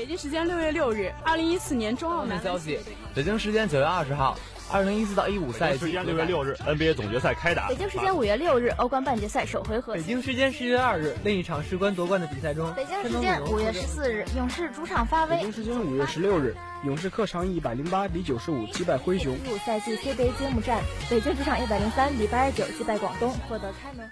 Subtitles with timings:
[0.00, 2.80] 北京时间六月六日，二零一四年中澳男消息。
[3.14, 4.34] 北京时间九月二十号，
[4.72, 5.78] 二零一四到一五赛季。
[5.80, 7.68] 时间六月六日，NBA 总决赛开打。
[7.68, 9.92] 北京时间五月六日，欧冠半决赛首回合。
[9.92, 12.72] 北京时间十月二日，另一场事关夺冠的比赛中。
[12.72, 15.36] 北京时间五月十四日，勇士主场发威。
[15.36, 19.36] 北京时间五月十六日，勇士客场一百零八比九十五击败灰熊。
[19.44, 24.10] 一五赛季 CBA 揭幕战，北京主场一百零三比八十九击败广东，获得开门。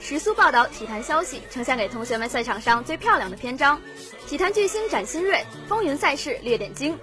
[0.00, 3.80] 时速报道体坛消息，呈现给同学们赛场上最漂亮的篇章。
[4.26, 6.98] 体坛巨星展新锐，风云赛事列点睛。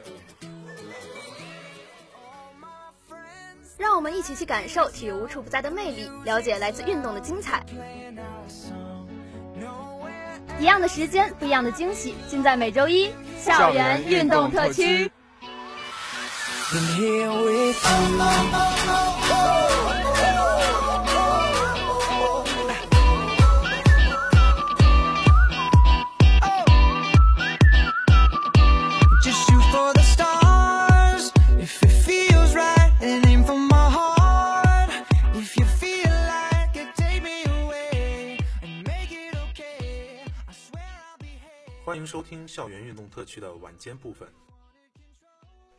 [3.81, 7.65] 让我们一起去感受体育无处不在的魅力，了解来自运动的精彩。
[10.59, 15.11] 一样的时间，不一样的惊喜，尽在每周一校园运动特区。
[41.91, 44.25] 欢迎收听校园运动特区的晚间部分。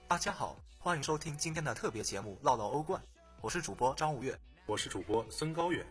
[0.06, 3.00] 大家好，欢迎收听今天的特别节目《唠唠欧冠》，
[3.40, 5.86] 我是主播张五月，我是主播孙高远。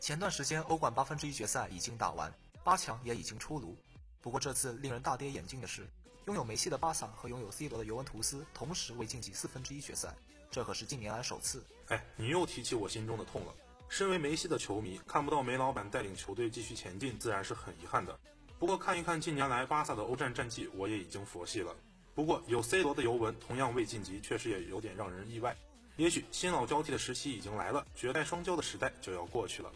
[0.00, 2.32] 前段时间欧冠八分之一决赛已经打完，
[2.64, 3.76] 八强也已经出炉。
[4.22, 5.86] 不过这次令人大跌眼镜的是，
[6.24, 10.16] 拥有梅西的巴萨和拥有 C 罗的尤文图斯同时未晋级四分之一决赛，
[10.50, 11.62] 这可是近年来首次。
[11.88, 13.52] 哎，你又提起我心中的痛了。
[13.90, 18.18] 身为梅西的球迷，看不到梅老板带领球队继续前进，自然是很遗憾的。
[18.62, 21.74] 不过看一看近年来巴萨的欧战战绩，我也已经佛系了。
[22.14, 25.56] 不过有 C 罗的尤文同样未晋级，确实也有点让人意外。
[25.96, 29.72] 也许新老交替的时期已经来了，绝代双骄的时代就要过去了。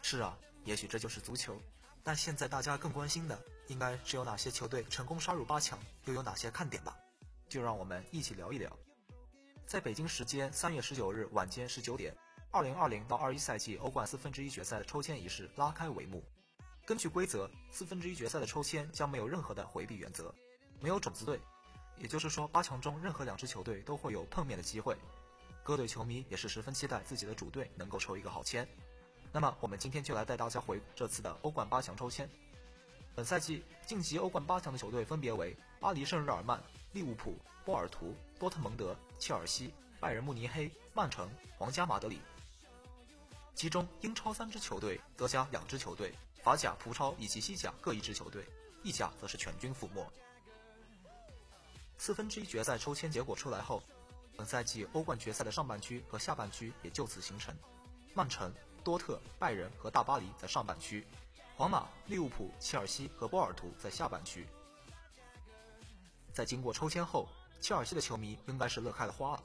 [0.00, 1.60] 是啊，也许这就是足球。
[2.04, 6.96] 但现在大家更关心的，应该是有哪些球队成功杀入八强，又有哪些看点吧？
[7.48, 8.70] 就让我们一起聊一聊。
[9.66, 12.14] 在北京时间三月十九日晚间十九点，
[12.52, 16.22] 二零二零到二一赛季欧冠四分之一决赛的抽签仪式拉开帷幕。
[16.86, 20.32] 根据规则，四分之一决赛的抽签将没有任何的回避原则，
[20.80, 21.40] 没有种子队，
[21.98, 24.96] 也就是说八强中任何两支球队都会有碰面的机会。
[25.64, 28.66] 各队球迷也是十分期待自己的主队能够抽一个好签。
[29.32, 32.30] 那么我们今天就来带大家回顾这次的欧冠八强抽签。
[33.16, 42.20] 本赛季晋级欧冠八强的球队分别为巴黎圣日耳曼、利物浦、波尔图、多特蒙德、切尔西、拜仁慕尼黑、曼城、皇家马德里。
[43.56, 46.14] 其中英超三支球队，德甲两支球队。
[46.46, 48.46] 法甲、葡超以及西甲各一支球队，
[48.84, 50.06] 意甲则是全军覆没。
[51.98, 53.82] 四分之一决赛抽签结果出来后，
[54.36, 57.52] 本赛季欧冠决赛的上半区和下半区也就此形成：
[58.14, 61.04] 曼城、多特、拜仁和大巴黎在上半区，
[61.56, 64.46] 皇马、利物浦、切尔西和波尔图在下半区。
[66.32, 67.28] 在经过抽签后，
[67.60, 69.42] 切尔西的球迷应该是乐开了花了。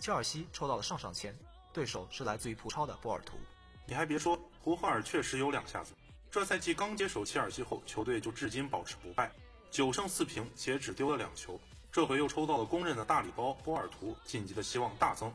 [0.00, 1.38] 切尔西抽到了上上签，
[1.72, 3.38] 对手是来自于葡超的波尔图。
[3.86, 5.94] 你还别说，胡赫尔确实有两下子。
[6.32, 9.30] 这赛季刚接手切尔西后，球队就至今保持不败，
[9.70, 11.60] 九胜四平，且只丢了两球。
[11.92, 15.30] 这回又抽到了公认的大礼包波尔图，晋级的希望大增。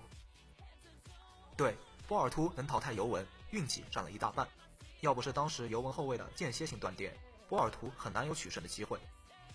[1.55, 1.75] 对，
[2.07, 4.47] 波尔图能淘汰尤文，运气占了一大半。
[5.01, 7.15] 要不是当时尤文后卫的间歇性断电，
[7.47, 8.99] 波尔图很难有取胜的机会。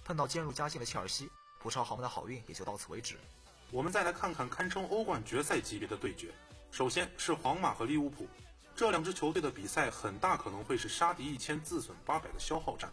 [0.04, 3.16] 碰到渐入佳境的切尔西，葡超豪门的好运也就到此为止。
[3.72, 6.32] 我们再来看看堪称欧冠决赛级别的对决，
[6.70, 8.28] 首先是皇马和利物浦。
[8.75, 12.91] 这两支球队的比赛很大可能会是杀敌一千自损八百的消耗战，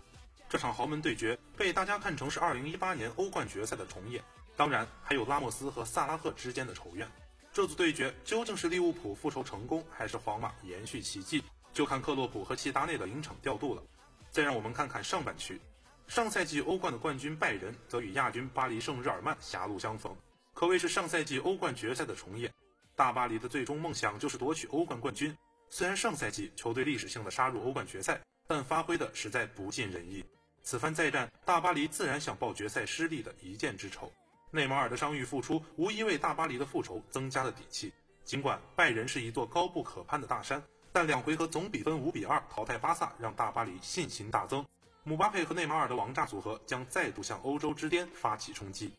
[0.50, 4.24] 这场豪门对决被大家看成是2018年欧冠决赛的重演，
[4.58, 7.10] 当然还有拉莫斯和萨拉赫之间的仇怨。
[7.52, 13.82] 这组对决究竟是利物浦复仇成功，还是皇马延续奇迹，就看克洛普和齐达内的临场调度了。
[14.30, 15.60] 再让我们看看上半区，
[16.08, 20.16] 上赛季欧冠的冠军拜仁则与亚军巴黎圣日耳曼狭路相逢，
[20.54, 22.54] 可谓是上赛季欧冠决赛的重演。
[22.96, 25.36] 大巴黎的最终梦想就是夺取欧冠冠军。
[25.70, 30.26] 虽然上赛季球队历史性的杀入欧冠决赛，但发挥的实在不尽人意。
[30.64, 34.12] 此番再战，大巴黎自然想报决赛失利的一箭之仇。
[34.52, 37.94] 内马尔的伤愈复出，无疑为大巴黎的复仇增加了底气。
[38.24, 40.62] 尽管拜仁是一座高不可攀的大山，
[40.92, 44.66] 但两回合总比分五比二淘汰巴萨，让大巴黎信心大增。
[45.04, 48.92] 姆巴佩和内马尔的王炸组合将再度向欧洲之巅发起冲击。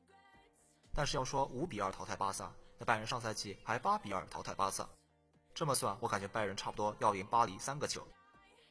[0.95, 4.89] 但是要说五比二淘汰巴萨，那拜仁上赛季还八比二淘汰巴萨。
[5.55, 8.07] 这么算，我感觉拜仁差不多要赢巴黎三个球。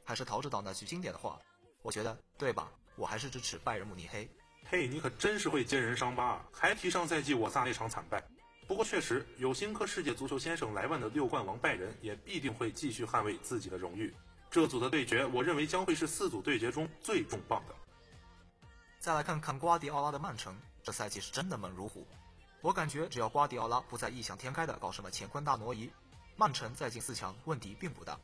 [0.04, 1.40] 还是陶指导那句经典的话，
[1.82, 2.72] 我觉得对吧？
[2.96, 4.30] 我还是支持拜仁慕尼黑。
[4.66, 6.46] 嘿，你可真是会揭人伤疤啊！
[6.52, 8.24] 还提上赛季我仨那场惨败。
[8.68, 14.14] 不过，确实有新科世界足球先生莱万的六冠王拜仁也必定会继续捍卫自己的荣誉。
[14.52, 17.76] 这组的对决，我认为将会是四组对决中最重磅的。
[19.00, 22.06] 再来看看瓜迪奥拉的曼城，这赛季是真的猛如虎。
[22.62, 25.90] 我感觉只要瓜迪奥拉不再异想天开的搞什么乾坤大挪移，
[26.40, 28.18] 曼城再进四强问题并不大。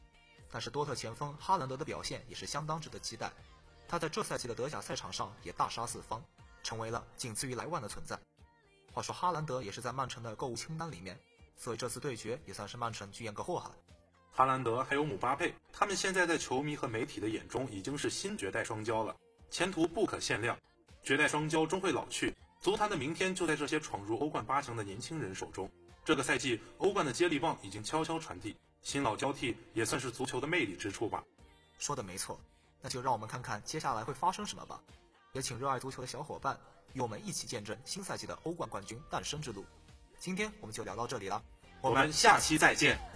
[0.50, 3.30] 但是多特前锋哈兰德的表现也是相当值得期待，
[3.90, 6.24] 他在这赛季的德甲赛场上也大杀四方，
[6.64, 8.18] 成为了仅次于莱万的存在。
[8.94, 11.20] 话说哈兰德也是在曼城的购物清单里面，
[11.58, 13.70] 所以这次对决也算是曼城拒演个祸害。
[14.32, 19.14] 哈兰德还有姆巴佩，他们现在在球迷和媒体的眼中已经是新绝代双骄了，
[19.52, 20.58] 前途不可限量。
[21.04, 22.34] 绝代双骄终会老去。
[22.62, 25.70] 足坛的明天就在这些闯入欧冠八强的年轻人手中。
[26.06, 31.24] 这个赛季，欧冠的接力棒已经悄悄传递，新老交替也算是足球的魅力之处吧。
[31.80, 32.40] 说的没错，
[32.80, 34.80] 那就让我们看看接下来会发生什么吧。
[35.34, 36.56] 也请热爱足球的小伙伴
[36.94, 39.66] 与我们一起见证新赛季的欧冠冠军诞生之路。
[40.20, 41.44] 今天我们就聊到这里了，
[41.82, 43.15] 我们下期再见。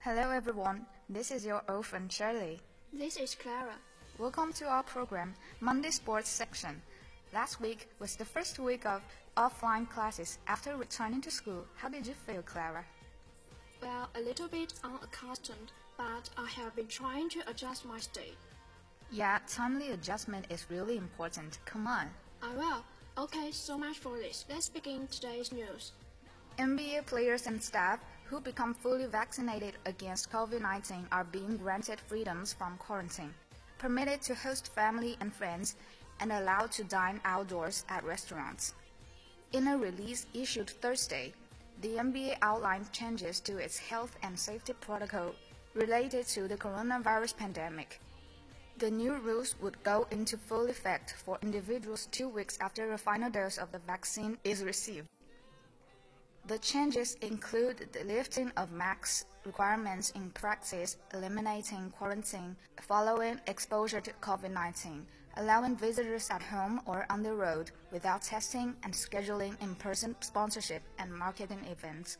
[0.00, 2.60] Hello everyone, this is your old friend Shirley.
[2.92, 3.74] This is Clara.
[4.16, 6.80] Welcome to our program, Monday Sports section.
[7.34, 9.02] Last week was the first week of
[9.36, 11.66] offline classes after returning to school.
[11.74, 12.84] How did you feel, Clara?
[13.82, 18.34] Well, a little bit unaccustomed, but I have been trying to adjust my stay.
[19.10, 21.58] Yeah, timely adjustment is really important.
[21.64, 22.06] Come on.
[22.40, 23.24] Ah, I will.
[23.24, 24.44] Okay, so much for this.
[24.48, 25.90] Let's begin today's news.
[26.58, 32.76] NBA players and staff who become fully vaccinated against COVID-19 are being granted freedoms from
[32.76, 33.32] quarantine,
[33.78, 35.76] permitted to host family and friends,
[36.20, 38.74] and allowed to dine outdoors at restaurants.
[39.52, 41.32] In a release issued Thursday,
[41.80, 45.34] the NBA outlined changes to its health and safety protocol
[45.74, 48.00] related to the coronavirus pandemic.
[48.78, 53.30] The new rules would go into full effect for individuals two weeks after a final
[53.30, 55.08] dose of the vaccine is received.
[56.48, 64.12] The changes include the lifting of max requirements in practice, eliminating quarantine following exposure to
[64.22, 65.04] COVID-19,
[65.36, 71.12] allowing visitors at home or on the road without testing and scheduling in-person sponsorship and
[71.12, 72.16] marketing events.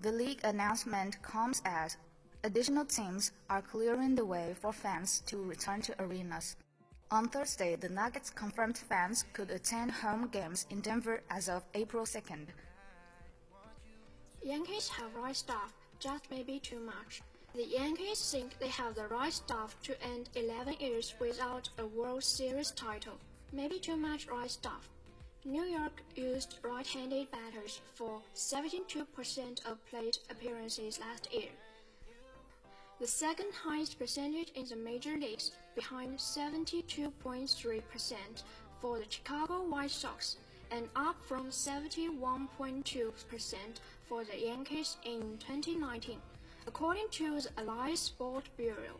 [0.00, 1.96] The league announcement comes as
[2.42, 6.56] additional teams are clearing the way for fans to return to arenas.
[7.12, 12.04] On Thursday, the Nuggets confirmed fans could attend home games in Denver as of April
[12.04, 12.48] 2nd.
[14.48, 17.20] Yankees have right stuff, just maybe too much.
[17.54, 22.24] The Yankees think they have the right stuff to end 11 years without a World
[22.24, 23.18] Series title.
[23.52, 24.88] Maybe too much right stuff.
[25.44, 31.50] New York used right-handed batters for 72% of plate appearances last year.
[33.00, 38.42] The second highest percentage in the major leagues, behind 72.3%
[38.80, 40.38] for the Chicago White Sox
[40.70, 43.54] and up from 71.2%
[44.08, 46.18] for the Yankees in 2019,
[46.66, 48.96] according to the Elias Sport Bureau.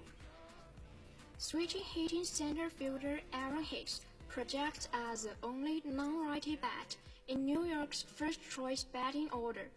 [1.39, 6.97] Switching hitting center fielder Aaron Hicks projects as the only non-righty bat
[7.29, 9.69] in New York's first-choice batting order.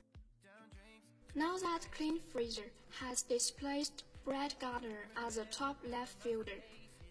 [1.36, 6.60] Now that Clint Frazier has displaced Brett Gardner as the top left fielder,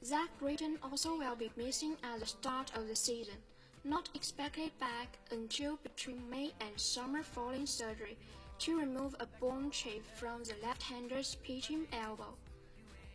[0.05, 3.37] Zach Britton also will be missing at the start of the season
[3.85, 8.19] not expected back until between May and summer following surgery
[8.59, 12.35] to remove a bone chip from the left-hander's pitching elbow.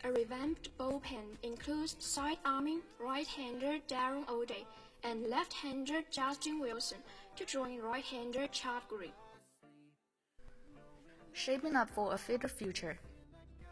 [0.04, 4.66] A revamped bullpen includes side-arming right-hander Darren O'Day
[5.04, 6.98] and left-hander Justin Wilson
[7.36, 9.12] to join right-hander Chad Green.
[11.32, 12.98] Shaping up for a fitter future.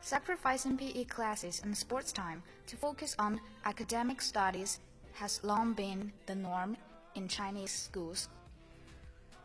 [0.00, 4.80] Sacrificing PE classes and sports time to focus on academic studies
[5.14, 6.76] has long been the norm
[7.14, 8.28] in Chinese schools.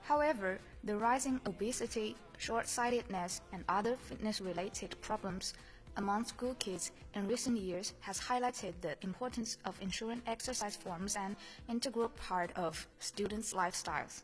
[0.01, 5.53] However, the rising obesity, short sightedness, and other fitness related problems
[5.97, 11.35] among school kids in recent years has highlighted the importance of ensuring exercise forms an
[11.69, 14.23] integral part of students' lifestyles.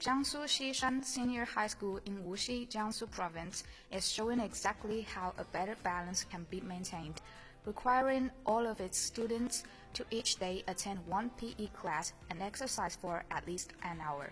[0.00, 5.76] Jiangsu Xishan Senior High School in Wuxi, Jiangsu Province is showing exactly how a better
[5.84, 7.20] balance can be maintained,
[7.66, 13.24] requiring all of its students to each day attend one PE class and exercise for
[13.30, 14.30] at least an hour.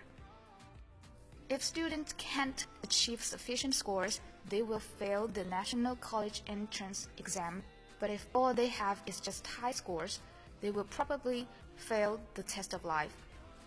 [1.49, 7.63] If students can't achieve sufficient scores, they will fail the National College Entrance Exam.
[7.99, 10.21] But if all they have is just high scores,
[10.61, 13.17] they will probably fail the test of life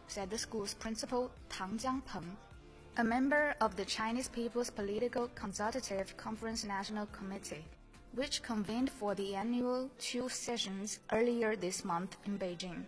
[0.08, 2.36] said the school's principal Tang Jiangpeng.
[2.98, 7.66] A member of the Chinese People's Political Consultative Conference National Committee,
[8.16, 12.84] which convened for the annual two sessions earlier this month in Beijing.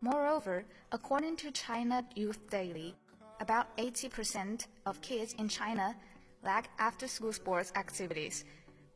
[0.00, 2.94] Moreover, according to China Youth Daily,
[3.40, 5.94] about 80% of kids in China
[6.42, 8.44] lack after school sports activities,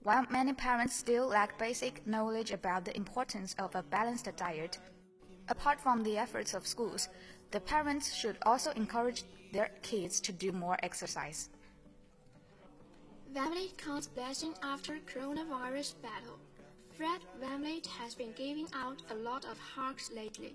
[0.02, 4.78] while many parents still lack basic knowledge about the importance of a balanced diet
[5.48, 7.08] Apart from the efforts of schools,
[7.50, 11.50] the parents should also encourage their kids to do more exercise.
[13.34, 16.38] VanVleet counts blessing after coronavirus battle.
[16.96, 20.54] Fred VanVleet has been giving out a lot of hugs lately.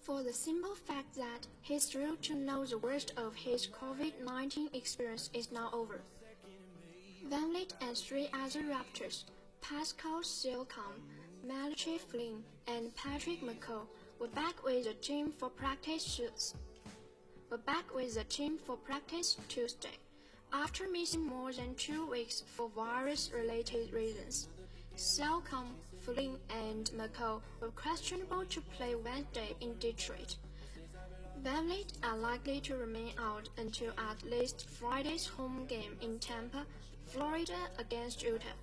[0.00, 5.28] For the simple fact that he's thrilled to know the worst of his COVID-19 experience
[5.34, 6.00] is now over.
[7.28, 9.24] VanVleet and three other Raptors,
[9.60, 11.02] Pascal Siakam,
[11.44, 13.86] Malachi Flynn and Patrick McCaw
[14.20, 16.54] were back with the team for practice.
[17.50, 19.98] Were back with the team for practice Tuesday,
[20.52, 24.48] after missing more than two weeks for virus-related reasons.
[24.96, 25.66] Siakam,
[26.00, 30.36] Flynn, and McCaw were questionable to play Wednesday in Detroit.
[31.42, 36.64] VanVleet are likely to remain out until at least Friday's home game in Tampa,
[37.06, 38.58] Florida against Utah.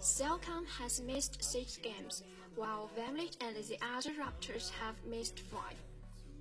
[0.00, 2.22] Siakam has missed six games,
[2.54, 5.76] while VanVleet and the other Raptors have missed five.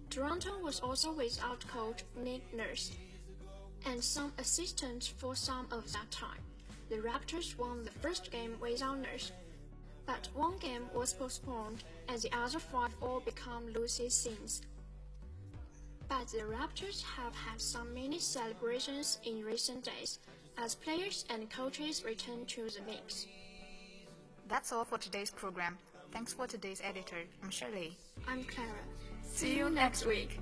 [0.10, 2.92] Toronto was also without coach Nick Nurse
[3.86, 6.42] and some assistants for some of that time.
[6.90, 9.32] The Raptors won the first game with honors,
[10.06, 14.62] but one game was postponed and the other five all become losing since.
[16.08, 20.20] But the Raptors have had some mini celebrations in recent days
[20.58, 23.28] as players and coaches return to the mix.
[24.48, 25.78] That's all for today's program.
[26.12, 27.24] Thanks for today's editor.
[27.44, 27.96] I'm Shirley.
[28.28, 28.84] I'm Clara.
[29.24, 30.40] See you next week.